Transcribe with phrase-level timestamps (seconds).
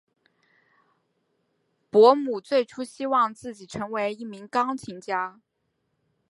[1.91, 5.39] 伯姆最初希望自己成为一名钢琴家。